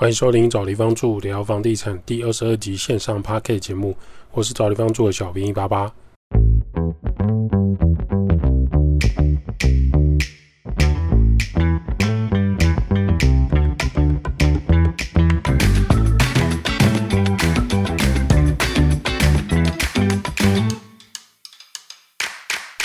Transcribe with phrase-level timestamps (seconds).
[0.00, 3.94] 欢迎收听找地方住聊房地产第二十二集线上 p a r k 节目，
[4.32, 5.92] 我是找地方住的小兵一八八。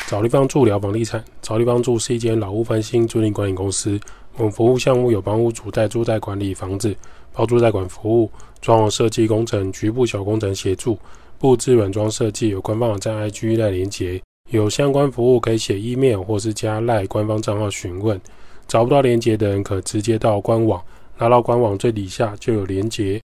[0.06, 3.98] 找地方住聊房地产，找地方住是一间老屋翻新租赁管理公司。
[4.38, 6.96] 我们服务项目有帮屋主代租代管理房子、
[7.32, 8.30] 包租代管服务、
[8.62, 11.00] 装潢设计工程、局部小工程协助、
[11.40, 12.50] 布置软装设计。
[12.50, 18.20] 有官方网站 IG 赖连接，有相关服务可以写 email 或是加赖官方账号询问。
[18.68, 20.84] 找不到连接的人可直接到官网，
[21.18, 23.22] 拿到官网最底下就有连接。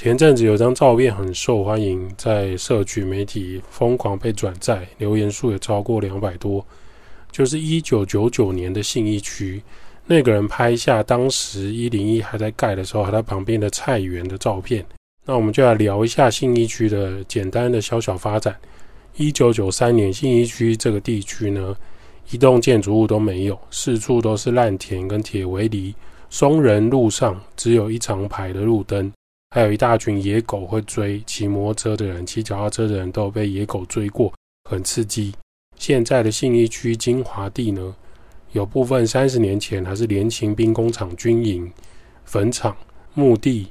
[0.00, 6.62] 前阵子有张照片很受欢迎，在社区媒体疯狂被转载，留言数也超过两百多。
[7.30, 9.62] 就是一九九九年的信义区。
[10.06, 14.84] 那个人拍下当时一零一还在盖的时候，和他旁边的菜园的照片。
[15.24, 18.54] 那我们就来聊一下信义区的简单的小小发展。
[19.16, 21.76] 一九九三年，信义区这个地区呢，
[22.30, 25.94] 一栋建筑物都没有，四处都是烂田跟铁围篱，
[26.28, 29.12] 松仁路上只有一长排的路灯，
[29.50, 34.32] 还有一大群野狗会追骑摩托车的人，骑脚踏车的人都被野狗追过，
[34.68, 35.32] 很刺激。
[35.76, 37.94] 现在的信义区精华地呢？
[38.52, 41.70] 有部分三十年前还是联勤兵工厂军营、
[42.24, 42.76] 坟场、
[43.14, 43.66] 墓地，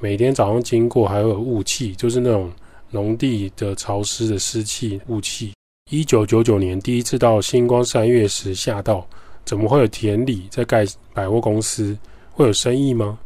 [0.00, 2.50] 每天早上经过还有雾气，就是那种
[2.90, 5.52] 农地的潮湿的湿气雾气。
[5.90, 9.06] 一九九九年第一次到星光三月时吓到，
[9.44, 11.96] 怎么会有田里在盖百货公司？
[12.32, 13.18] 会有生意吗？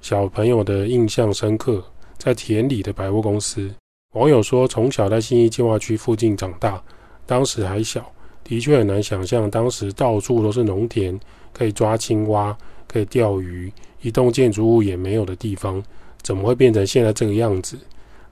[0.00, 1.84] 小朋友的印象深刻，
[2.16, 3.70] 在田里的百货公司。
[4.14, 6.82] 网友说，从小在新义计划区附近长大，
[7.26, 8.10] 当时还小。
[8.50, 11.16] 的确很难想象，当时到处都是农田，
[11.52, 12.56] 可以抓青蛙，
[12.88, 15.80] 可以钓鱼，一栋建筑物也没有的地方，
[16.20, 17.78] 怎么会变成现在这个样子？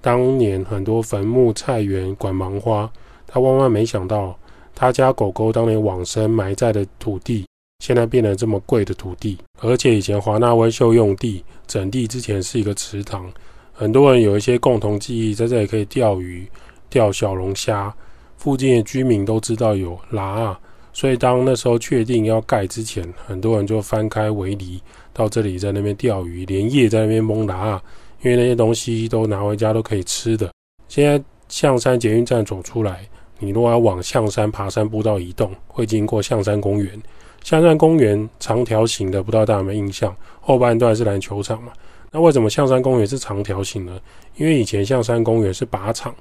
[0.00, 2.90] 当年很多坟墓、菜园、管芒花，
[3.28, 4.36] 他万万没想到，
[4.74, 7.46] 他家狗狗当年往生埋在的土地，
[7.78, 9.38] 现在变得这么贵的土地。
[9.60, 13.30] 而且以前华纳威秀用地整地之前是一个池塘，
[13.72, 16.44] 很多人有一些共同记忆，在这里可以钓鱼、
[16.90, 17.94] 钓小龙虾。
[18.38, 20.60] 附近的居民都知道有拉啊，
[20.92, 24.80] 所以当那时候确定要盖之前，很多人就翻开围篱
[25.12, 27.82] 到这里，在那边钓鱼，连夜在那边蒙拉啊，
[28.22, 30.50] 因为那些东西都拿回家都可以吃的。
[30.86, 33.00] 现在象山捷运站走出来，
[33.40, 37.02] 你如果要往象山爬山步道移动，会经过象山公园。
[37.42, 40.14] 象山公园长条形的，不知道大家有没有印象？
[40.40, 41.72] 后半段是篮球场嘛？
[42.10, 43.98] 那为什么象山公园是长条形呢？
[44.36, 46.14] 因为以前象山公园是靶场。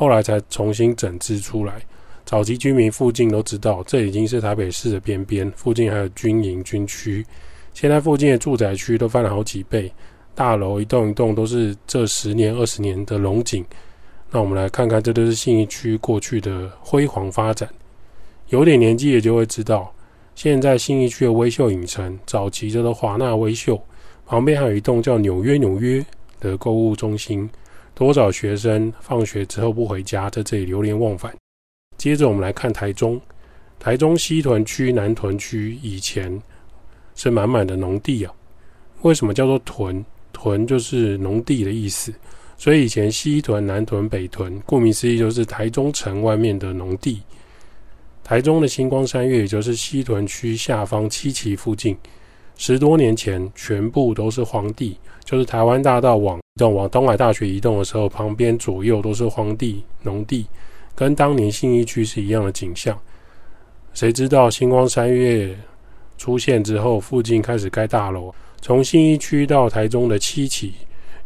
[0.00, 1.74] 后来才重新整治出来。
[2.24, 7.22] 早期居民附近都知道，这已经是台北市的边边，附近还有军营军区。
[7.74, 9.92] 现在附近的住宅区都翻了好几倍，
[10.34, 13.62] 大楼一栋一栋都是这十年二十年的龙井。
[14.30, 17.68] 那我们来看看，这都是信义区过去的辉煌发展。
[18.48, 19.92] 有点年纪也就会知道，
[20.34, 23.78] 现在信义区的微秀影城，早期叫做华纳微秀，
[24.24, 26.02] 旁边还有一栋叫纽约纽约
[26.40, 27.50] 的购物中心。
[28.00, 31.36] 多少学生放学之后不回家，在这里流连忘返。
[31.98, 33.20] 接着我们来看台中，
[33.78, 36.40] 台中西屯区、南屯区以前
[37.14, 38.32] 是满满的农地啊。
[39.02, 40.02] 为什么叫做屯？
[40.32, 42.10] 屯就是农地的意思。
[42.56, 47.20] 所以以前西屯、南屯、北屯，顾名思义就是台中城外面的农地。
[48.24, 51.94] 台中的星光三月，也就是西屯区下方七期附近。
[52.56, 60.46] 十多年前，全部都是荒地，就是台湾大道往动、往东海大学移动的时候，旁边左右都是荒地、农地，
[60.94, 62.98] 跟当年信义区是一样的景象。
[63.94, 65.56] 谁知道星光三月
[66.18, 68.32] 出现之后，附近开始盖大楼。
[68.60, 70.74] 从信义区到台中的七期，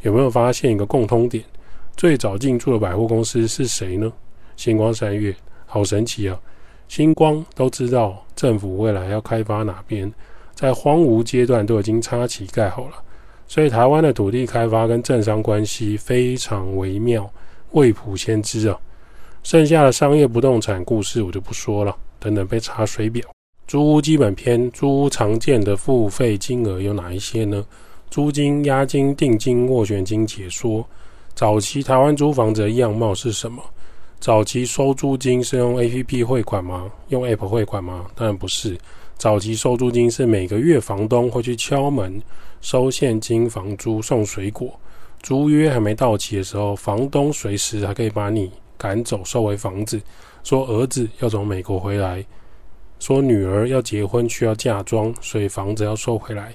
[0.03, 1.43] 有没有发现一个共通点？
[1.97, 4.13] 最早进驻的百货公司是谁呢？
[4.57, 5.35] 星光三月，
[5.67, 6.39] 好神奇啊！
[6.87, 10.13] 星光都知道政府未来要开发哪边。
[10.55, 13.03] 在荒芜阶段都已经插旗盖好了，
[13.47, 17.31] 所以台湾的土地开发跟政商关系非常微妙，
[17.73, 18.79] 未卜先知啊。
[19.43, 23.23] 剩下的商业不动产故事我就不说了，等等被查水表。
[23.67, 27.65] 租屋基本篇，租屋常见的付费金额有哪一些呢？
[28.11, 30.87] 租金、押金、定金、斡旋金解说。
[31.35, 33.63] 早期台湾租房子的样貌是什么？
[34.21, 36.91] 早期收租金是用 A P P 汇款吗？
[37.09, 38.07] 用 App 汇款吗？
[38.15, 38.79] 当然不是。
[39.19, 42.23] 早期收租金是每个月房东会去敲门
[42.65, 44.81] 收现金房租送水果，
[45.23, 50.01] 租约还没到期的时候，房东随时还可以把你赶走收回房子。
[50.43, 52.25] 说儿子要从美国回来，
[52.99, 56.55] 说女儿要结婚需要嫁妆，所以房子要收回来。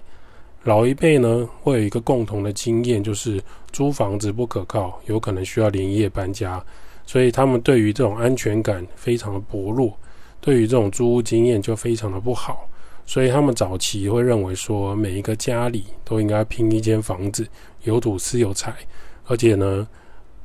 [0.64, 3.40] 老一辈呢会有一个共同的经验，就是
[3.72, 6.60] 租房子不可靠，有可能需要连夜搬家，
[7.06, 9.96] 所以他们对于这种安全感非常的薄弱，
[10.42, 12.68] 对于这种租屋经验就非常的不好，
[13.10, 17.48] 所以他们早期会认为说，每一个家里都应该拼一间房子，
[17.82, 18.76] 有土私有财，
[19.26, 19.88] 而且呢。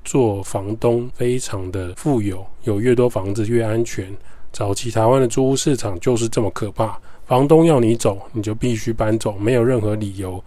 [0.07, 4.15] 做房东非常的富有，有越多房子越安全。
[4.53, 10.45] 早期台湾的租屋市场就是这么可怕，房东要你走，你就必须搬走，没有任何理由。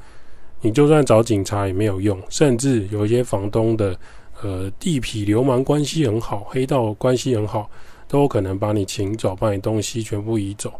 [0.62, 4.00] 你就算找警察也没有用，甚至有一些房东的
[4.44, 7.68] 呃地痞流氓关系很好，黑道关系很好，
[8.08, 10.72] 都有可能把你请走，把你东西全部移走。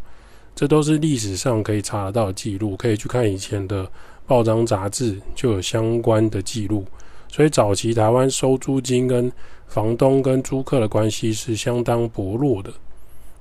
[0.58, 3.88] 这都是历史上可以查得到的记录，可以去看以前的
[4.26, 6.84] 报章杂志，就有相关的记录。
[7.28, 9.30] 所以早期台湾收租金跟
[9.68, 12.72] 房东跟租客的关系是相当薄弱的。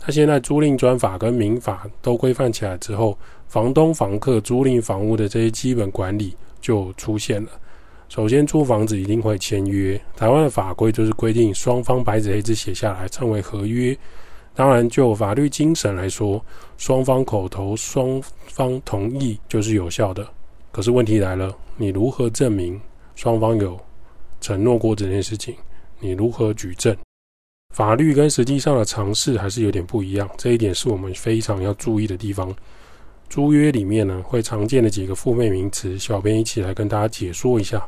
[0.06, 3.18] 那现在租赁专法跟民法都规范起来之后，
[3.48, 7.50] 房东、房客、租赁房屋的这些基本管理就出现了。
[8.10, 10.00] 首先，租房子一定会签约。
[10.16, 13.98] 台湾的法规就是规定双方白纸黑字写下来，称为合约。
[14.57, 16.44] 当然，就法律精神来说，
[16.80, 20.27] 双方口头双方同意就是有效的。
[20.71, 22.81] 可是问题来了，你如何证明？
[23.13, 23.80] 双方有
[24.42, 25.54] 承诺过这件事情，
[26.00, 26.98] 你如何举证？
[27.75, 32.51] 法律跟实际上的尝试还是有点不一样，这一点是我们非常要注意的地方。
[33.30, 37.88] 租约里面呢，会常见的几个负面名词，小编一起来跟大家解说一下。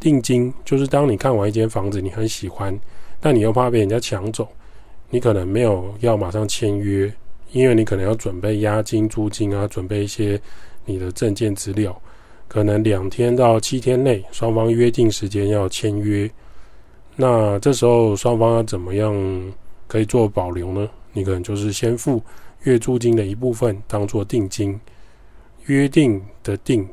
[0.00, 2.80] 定金就是当你看完一间房子，你很喜欢，
[3.20, 4.48] 但你又怕被人家抢走，
[5.12, 7.12] 你可能没有要马上签约，
[7.50, 10.40] 因为你可能要准备押金、租金啊，准备一些
[10.86, 11.94] 你的证件资料。
[12.48, 16.30] 可能两天到七天内，双方约定时间要签约。
[17.14, 19.14] 那这时候双方要怎么样
[19.86, 20.88] 可以做保留呢？
[21.12, 22.22] 你可能就是先付
[22.62, 24.80] 月租金的一部分当做定金，
[25.66, 26.88] 约定的定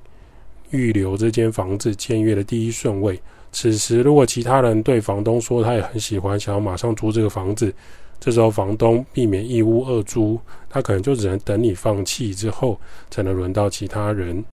[0.72, 3.18] 预留这间房子签约的第一顺位。
[3.54, 7.74] 此时如果其他人对房东说他也很喜欢，想要马上租这个房子，
[8.20, 10.40] 这时候房东避免一屋二租，
[10.70, 12.80] 他可能就只能等你放弃之后，
[13.10, 14.44] 才能轮到其他人。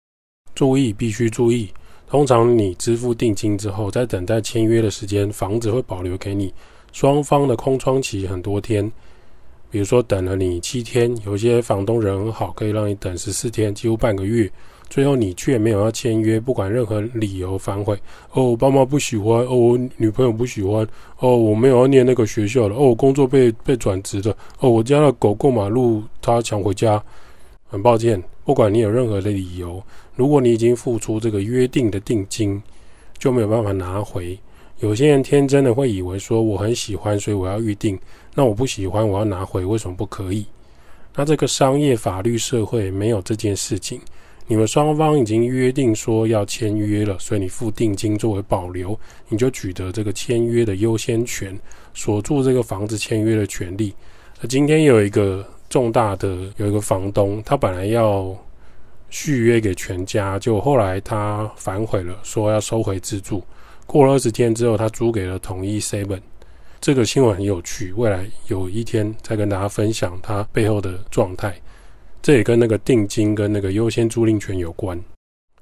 [0.54, 1.68] 注意，必须注意。
[2.08, 6.54] 通常你支付定金之后，在等待签约的时间，房子会保留给你。
[6.92, 8.90] 双方的空窗期很多天，
[9.68, 14.50] 比如说等了你七天，有些房东人很好，可以让你等十四天，几乎半个月。
[14.88, 17.98] 最后你却没有要签约，不管任何理由反悔。
[18.32, 20.86] 哦，我爸妈不喜欢，哦，我女朋友不喜欢，
[21.18, 27.02] 哦，我没有要念那个学校了，哦，我工作被被转职的，哦，我家的狗过马路，它抢回家。
[27.68, 29.82] 很抱歉，不管你有任何的理由。
[30.14, 32.62] 如果你已经付出这个约定的定金，
[33.18, 34.38] 就没有办法拿回。
[34.78, 37.98] 有些人天真的会以为说我很喜欢，所以我要预定。
[38.34, 40.46] 那我不喜欢，我要拿回，为什么不可以？
[41.16, 44.00] 那这个商业法律社会没有这件事情。
[44.46, 48.98] 你们双方已经约定说要签约了，所以你付定金作为保留，
[49.28, 51.58] 你就取得这个签约的优先权，
[51.94, 53.94] 锁住这个房子签约的权利。
[54.40, 58.36] 那今天有一个重大的有一个房东，他本来要。
[59.08, 63.40] 续约给全家，就后来他反悔了，说要收回自住。
[63.86, 66.20] 过了二十天之后，他租给了统一 Seven。
[66.80, 71.56] 这个新闻很有趣，未来有一天再跟大家分享它背后的状态。
[72.26, 75.00] 这也跟那个定金跟那个优先租赁权有关。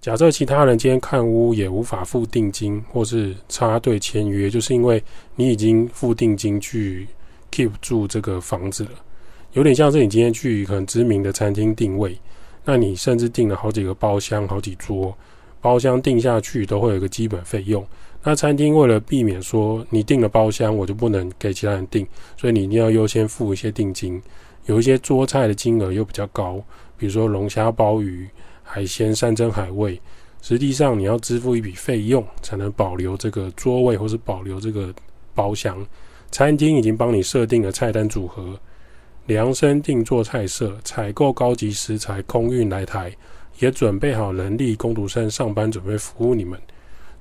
[0.01, 5.05] 假设其他人今天看屋也无法付定金，或是插队签约，就是因为
[5.37, 7.07] 你已经付定金去
[7.53, 8.93] keep 住这个房子了，
[9.53, 12.19] 有点像是你今天去很知名的餐厅定位。
[12.65, 15.15] 那你甚至订了好几个包厢、好几桌，
[15.61, 17.87] 包厢订下去都会有一个基本费用。
[18.23, 22.07] 那餐厅为了避免说你订了包厢，我就不能给其他人订，
[22.39, 24.19] 所以你一定要优先付一些定金。
[24.67, 26.63] 有一些桌菜的金额又比较高，
[26.97, 28.29] 比如说龙虾、鲍鱼、
[28.63, 30.01] 海鲜、山珍海味，
[30.41, 34.95] 实际上你要支付一笔费用才能保留这个桌位或是保留这个
[35.35, 35.87] 包厢。
[36.31, 38.59] 餐厅已经帮你设定了菜单组合。
[39.27, 43.11] 量身定做菜色，采购高级食材，空运来台，
[43.59, 46.61] 也准备好人力工读生上班，准备服务你们。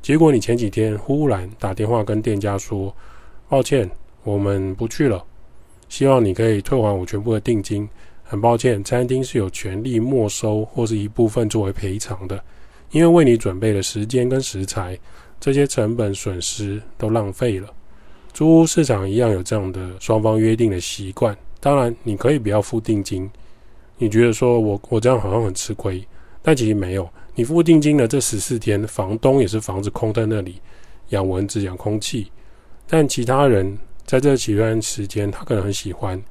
[0.02, 2.94] 结果你前几天忽然打电话跟店家说
[3.48, 3.90] ：“抱歉，
[4.26, 5.26] 我们不去了。
[5.94, 7.88] 希望你可以退还我全部的定金。
[8.24, 12.44] 很抱歉，餐厅是有权利没收或是一部分作为赔偿的，
[12.90, 14.98] 因为为你准备的时间跟食材，
[15.40, 17.72] 这些成本损失都浪费了。
[18.34, 23.30] 租屋市场一样有这样的双方约定的习惯。”当然，你可以不要付定金。
[24.00, 26.04] 你觉得说我我这样好像很吃亏，
[26.42, 27.08] 但其实没有。
[27.36, 30.60] 你付定金的这十四天，房东也是房子空在那里
[31.10, 32.32] 养蚊子、养空气。
[32.88, 36.22] 但其他人在这几段时间，他可能很喜欢，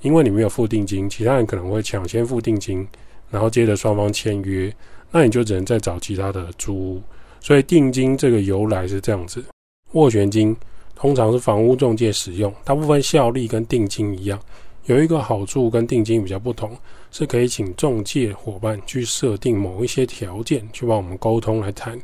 [0.00, 2.86] 因为你没有付定金，其他人可能会抢先付定金，
[3.30, 4.74] 然后接着双方签约。
[5.10, 7.02] 那你就只能再找其他的租屋。
[7.40, 9.44] 所以定金这个由来是这样子：
[9.92, 10.54] 斡旋金
[10.94, 14.38] 通常是房屋中介使用，大部分效力跟定金一样。
[14.86, 16.76] 有一个好处跟定金比较不同，
[17.10, 21.98] 是可以请中介伙伴去设定某一些条件，去帮我们沟通来谈。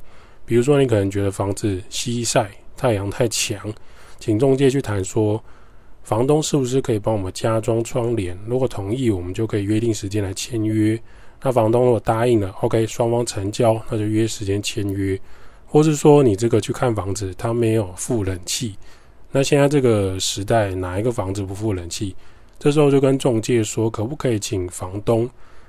[0.44, 3.72] 比如说，你可能觉得房子西晒、太阳太强，
[4.22, 5.42] 请中介去谈说，
[6.04, 8.38] 房东是不是可以帮我们加装窗帘？
[8.46, 10.96] 如果同意，我们就可以约定时间来签约。
[11.42, 15.20] 那房东如果答应了，OK，双方成交，那就约时间签约。
[15.66, 18.76] 或是说，你这个去看房子，他没有付冷气，
[19.32, 22.14] 那现在这个时代，哪一个房子不付冷气？
[22.60, 25.28] 这时候就跟中介说，可不可以请房东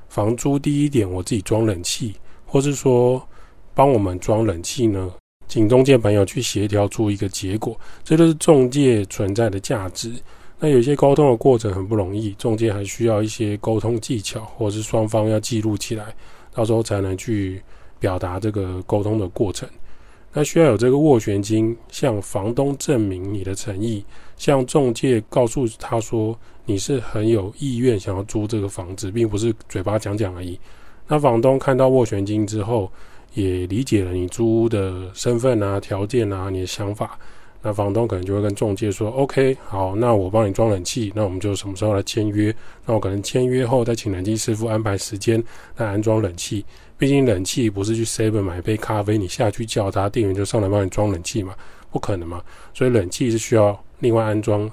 [0.09, 2.13] 房租低一点，我自己装冷气，
[2.45, 3.27] 或是说
[3.73, 5.11] 帮我们装冷气呢？
[5.47, 10.11] 请中介朋友去协调出一个结果，这就是中介存在的价值。
[10.59, 16.15] 那有些沟通的过程很不容易，中介还需要一些沟通技巧，或者是双方要记录起来，
[16.53, 17.61] 到时候才能去
[17.99, 19.67] 表达这个沟通的过程。
[20.31, 24.03] 那需要有这个斡旋金，向房东证明你的诚意，
[24.37, 26.35] 向中介告诉他说
[26.65, 30.59] 你是很有意愿想要租这个房子，并不是嘴巴讲讲而已。
[31.07, 32.91] 那房东看到斡旋金之后，
[33.33, 37.17] 也理解了你租屋的身份啊、条件啊、你的想法。
[37.65, 42.53] 那房东可能就会跟中介说：“OK，好，那我帮你装冷气，那我们就什么时候来签约？
[42.85, 45.41] 那我可能签约后再请冷气师傅安排时间
[45.77, 46.65] 来安装冷气。
[46.97, 51.55] 毕竟冷气不是去 Seven 买一杯咖啡，你下去叫他店员就上来帮你装冷气嘛，
[51.89, 52.43] 不可能嘛。
[52.73, 54.69] 所以冷气是需要另外安装、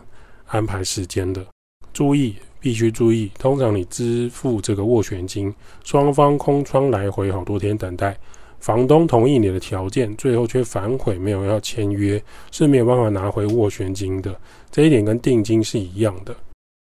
[0.46, 1.46] 安排时间的。
[1.92, 8.16] 注意，必须注意，通常你支付这个斡旋金，双方空窗来回好多天等待。”
[8.60, 14.38] 房东同意你的条件，最后却反悔没有要签约，是没有办法拿回斡旋金的。
[14.70, 16.34] 这一点跟定金是一样的。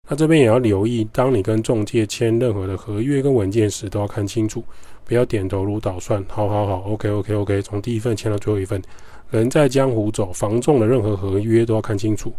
[0.10, 4.62] 那这边也要留意，当你跟中介签任何的合约跟文件时，都要看清楚，
[5.06, 6.22] 不要点头如捣蒜。
[6.28, 8.82] 好好好，OK OK OK，从第一份签到最后一份。
[9.30, 12.34] 人在江湖走，房仲的任何合约都要看清楚。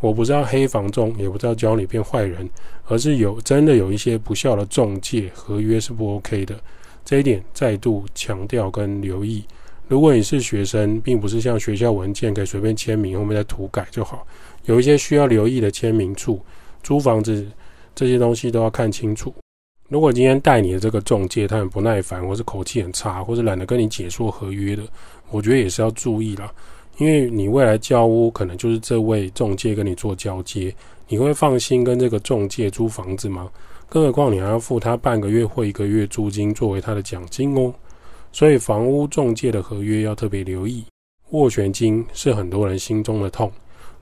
[0.00, 2.48] 我不知道黑房仲，也不知道教你变坏人，
[2.86, 6.58] 而是有真的有一些不孝的中介合约是不 OK 的。
[7.08, 9.42] 这一点再度强调跟留意。
[9.86, 14.26] 如果你是学生，并不是像学校文件可以随便签名，后面再涂改就好。
[14.66, 16.38] 有一些需要留意的签名处，
[16.82, 17.50] 租房子
[17.94, 19.34] 这些东西都要看清楚。
[19.88, 24.82] 如果今天带你的这个中介他很不耐烦，或是口气很差，或是懒得跟你解说合约的，
[25.30, 26.52] 我觉得也是要注意了。
[26.98, 30.74] 因为你未来交屋可能就是这位中介跟你做交接，
[31.08, 33.48] 你会放心跟这个中介租房子吗？
[33.88, 37.72] 更何况你还要付他半个月或一个月租金作为他的奖金哦，
[38.32, 40.84] 所以房屋中介的合约要特别留意。
[41.30, 43.50] 斡旋金是很多人心中的痛，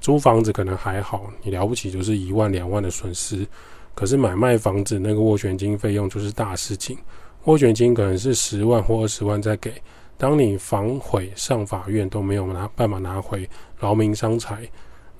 [0.00, 3.46] 租房子可能还好，你了不起就是一万两万的损失，
[3.94, 6.98] 可是买卖房子那个斡旋金费用就是大事情，
[7.44, 9.72] 斡旋金可能是十万或二十万再给，
[10.16, 13.48] 当你反悔上法院都没有拿办法拿回，
[13.80, 14.68] 劳民伤财。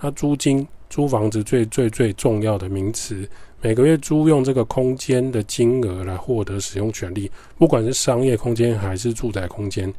[0.01, 3.29] 那租金租房子最最最重要的名词。
[3.61, 9.93] 每个月租用这个空间的金额来获得使用权利，不管是商业空间还是住宅空间，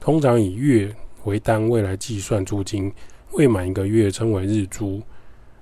[0.00, 0.92] 通常以月
[1.24, 2.92] 为单位来计算租金，
[3.32, 5.00] 未满一个月称为日租。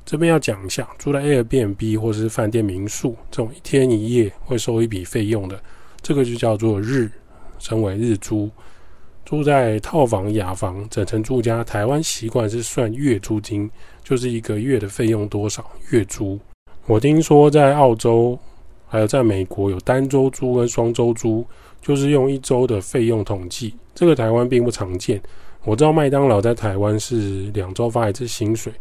[0.06, 5.60] 这边要讲一下，住在 Airbnb 或是饭店民宿这种一天一夜会收一笔费用的，
[6.00, 7.10] 这个就叫做日，
[7.58, 8.50] 称为日租。
[9.30, 13.70] 住在套房、雅房、整层住家，台湾习惯是算月租金，
[14.02, 16.36] 就是一个月的费用多少月租。
[16.88, 18.36] 我听说在澳洲，
[18.88, 21.46] 还有在美国有单周租跟双周租，
[21.80, 23.72] 就是用一周的费用统计。
[23.94, 25.22] 这个台湾并不常见。
[25.62, 28.72] 我知道麦当劳在台湾是两周发一次薪水，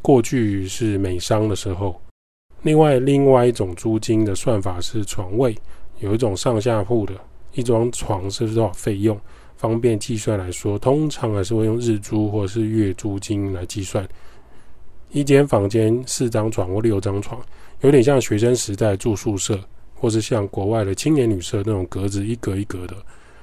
[0.00, 2.00] 过去是美商的时候。
[2.62, 5.58] 另外，另外一种租金的算法是床位，
[5.98, 7.14] 有一种上下铺的，
[7.54, 9.18] 一张床是多少费用，
[9.62, 14.04] 方便计算来说，通常还是会用日租或是月租金来计算。
[15.12, 17.40] 一间房间四张床或六张床，
[17.82, 19.60] 有点像学生时代住宿舍，
[19.94, 22.96] 或是像国外的青年旅社那种格子一格一格的。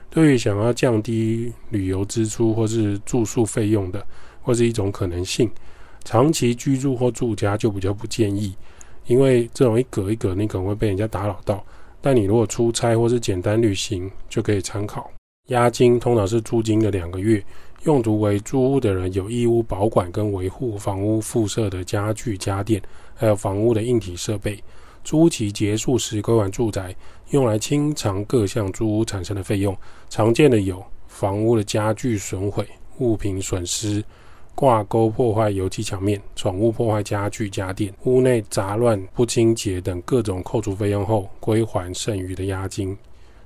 [0.10, 4.06] 对于想要降低旅游支出或是住宿费用的，
[4.42, 5.50] 或是一种可能性，
[6.04, 8.54] 长期居住或住家就比较不建议，
[9.08, 11.66] 因为这种一格一格，你可能会被人家打扰到。
[12.02, 15.10] 但你如果出差或是简单旅行，就可以参考。
[15.50, 17.44] 押金通常是租金的两个月。
[17.84, 22.82] 用途为租屋的人有义务保管跟维护房屋附设的家具家电，
[23.16, 24.62] 还有房屋的硬体设备。
[25.02, 26.94] 租期结束时归还住宅，
[27.30, 29.76] 用来清偿各项租屋产生的费用。
[30.10, 34.04] 常见的有房屋的家具损毁、物品损失、
[34.54, 42.96] 挂钩破坏油漆墙面、宠物破坏家具家电、屋内杂乱不清洁等各种扣除费用后归还剩余的押金。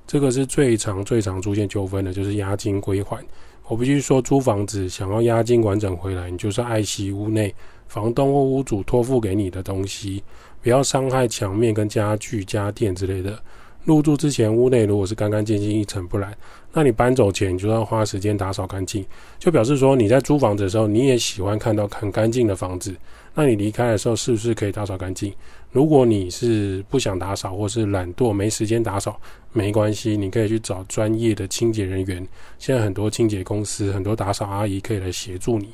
[0.06, 3.24] 这个是最常、最常出现纠纷的，就是押金归还。
[3.66, 7.54] 我必须说，租房子想要押金完整回来，你就是爱惜屋内
[7.88, 10.22] 房东或屋主托付给你的东西，
[10.60, 13.38] 不要伤害墙面跟家具、家电之类的。
[13.84, 16.34] 入住之前，屋内如果是干干净净、一尘不染，
[16.72, 19.04] 那你搬走前你就要花时间打扫干净，
[19.38, 22.94] 就表示说你在租房子的时候，你也喜欢看到很干净的房子。
[23.34, 25.32] 那你离开的时候是不是可以打扫干净？
[25.70, 29.20] 如果你是不想打扫或是懒惰没时间打扫，
[29.52, 32.26] 没关系，你可以去找专业的清洁人员。
[32.58, 35.70] 现在很多清洁公司、很多打扫阿姨可以来协助你，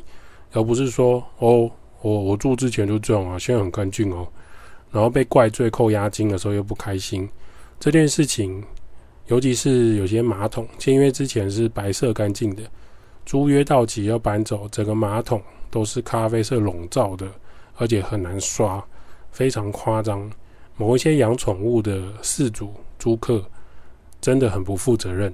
[0.52, 4.26] 而不是说哦，我我住之前就这样啊，现在很干净哦，
[4.90, 7.28] 然后被怪罪扣押金的时候又不开心。
[7.80, 8.62] 这件事情，
[9.28, 12.62] 尤其是有些马桶签约之前是白色干净的，
[13.24, 17.26] 租约到期要搬走，整个马桶都是咖啡色笼罩的，
[17.76, 18.84] 而且很难刷，
[19.30, 20.30] 非常夸张。
[20.76, 23.42] 某一些养宠物的饲主租客
[24.20, 25.32] 真的很不负责任，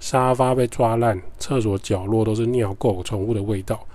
[0.00, 3.86] 沙发被抓烂，厕所角落都是尿垢、宠物的味道，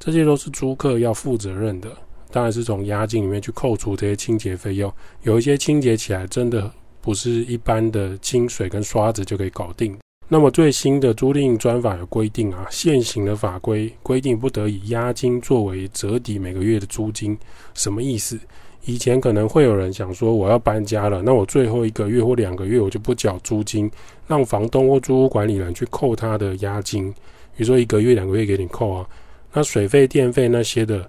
[0.00, 1.90] 这些都是租客要负责任的。
[2.30, 4.90] 当然是从押金里面去扣除这些清洁费用，
[5.20, 6.72] 有一些清洁起来真的。
[7.02, 9.94] 不是一般的清水跟刷子就可以搞定。
[10.28, 17.36] 那么最新的租赁专法有规定啊，现行的法规规定不得以押金作为折抵每个月的租金。
[17.74, 18.38] 什么意思？
[18.84, 23.90] 以前可能会有人想说，我要搬家了，那我最后一个月或两个月我就不缴租金，
[24.26, 27.12] 让房东或租屋管理人去扣他的押金。
[27.54, 29.06] 比如说一个月、两个月给你扣啊，
[29.52, 31.08] 那水费、电费那些的，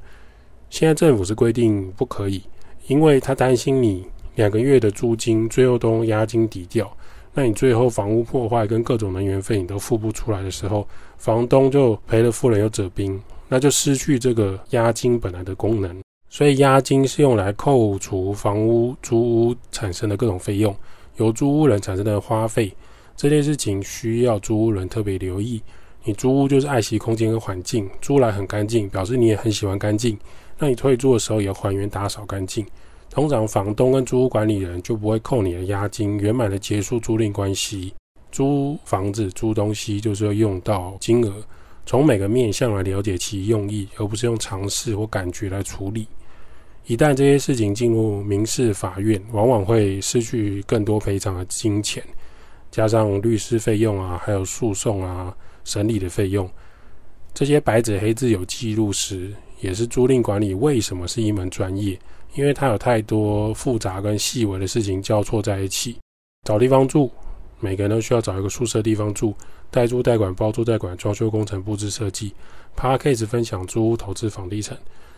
[0.70, 2.44] 现在政府是规定不可以，
[2.88, 4.06] 因为他担心你。
[4.36, 6.92] 两个月的租金，最后都用押金抵掉，
[7.34, 10.88] 那你最后房屋破坏跟各种能源费你都付不出来的时候，
[11.18, 16.02] 房东就赔了夫人又折兵，那就失去这个押金本来的功能。
[16.30, 20.76] 所以押金是用来扣除房屋租屋产生的各种费用，
[21.18, 22.74] 由租屋人产生的花费。
[23.16, 25.62] 这件事情需要租屋人特别留意。
[26.04, 30.18] 你租屋就是爱惜空间跟环境，租来很干净，表示你也很喜欢干净。
[30.58, 32.66] 那你退租的时候也要还原打扫干净。
[33.14, 37.94] 通常房东跟租屋管理人就不会扣你的押金，圆满的结束租赁关系。
[38.32, 41.32] 租房子、租东西就是要用到金额，
[41.86, 46.08] 从每个面向来了解其用意，而不是用尝试或感觉来处理。
[46.88, 52.04] 一旦这些事情进入民事法院，往往会失去更多赔偿的金钱，
[52.72, 55.32] 加上律师费用啊，还有诉讼啊、
[55.64, 56.50] 审理的费用。
[57.32, 61.96] 这些白纸黑字有记录时，也是租赁管理为什么是一门专业。
[62.36, 65.98] 因为它有太多复杂跟细微的事情交错在一起，
[66.48, 67.10] 找地方住，
[67.60, 69.34] 每个人都需要找一个宿舍地方住，
[69.70, 72.34] 代租代管、包租代管、装修工程、布置设计。
[72.76, 74.76] parkase 分享租屋投资房地产，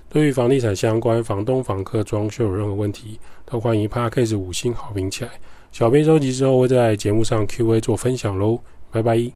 [0.09, 5.31] 对于房地产相关、房东、房客装修有任何问题，都欢迎 parkase 五星好评起来。
[5.71, 8.59] 小编收集之后会在节目上 Q&A 做分享喽，
[8.91, 9.31] 拜拜。